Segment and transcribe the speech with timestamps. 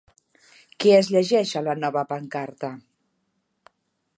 [0.83, 2.71] Què es llegeix a la nova pancarta?